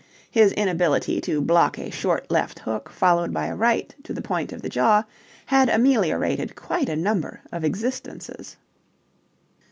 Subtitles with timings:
[0.31, 4.51] His inability to block a short left hook followed by a right to the point
[4.51, 5.03] of the jaw
[5.45, 8.57] had ameliorated quite a number of existences.